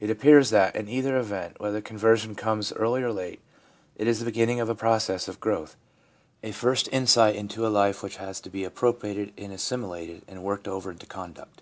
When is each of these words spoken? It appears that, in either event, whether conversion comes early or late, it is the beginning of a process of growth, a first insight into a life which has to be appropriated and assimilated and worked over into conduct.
It 0.00 0.08
appears 0.08 0.48
that, 0.48 0.74
in 0.74 0.88
either 0.88 1.18
event, 1.18 1.60
whether 1.60 1.82
conversion 1.82 2.34
comes 2.34 2.72
early 2.72 3.02
or 3.02 3.12
late, 3.12 3.42
it 3.94 4.06
is 4.06 4.20
the 4.20 4.24
beginning 4.24 4.58
of 4.58 4.70
a 4.70 4.74
process 4.74 5.28
of 5.28 5.38
growth, 5.38 5.76
a 6.42 6.50
first 6.50 6.88
insight 6.90 7.36
into 7.36 7.66
a 7.66 7.68
life 7.68 8.02
which 8.02 8.16
has 8.16 8.40
to 8.40 8.48
be 8.48 8.64
appropriated 8.64 9.34
and 9.36 9.52
assimilated 9.52 10.22
and 10.26 10.42
worked 10.42 10.66
over 10.66 10.92
into 10.92 11.04
conduct. 11.04 11.60